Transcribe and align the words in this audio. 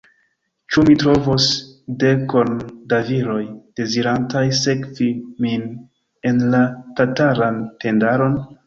Ĉu 0.75 0.83
mi 0.85 0.95
trovos 1.03 1.45
dekon 2.03 2.49
da 2.93 2.99
viroj, 3.11 3.45
dezirantaj 3.81 4.45
sekvi 4.63 5.11
min 5.47 5.71
en 6.33 6.45
la 6.57 6.65
tataran 7.03 7.67
tendaron? 7.87 8.41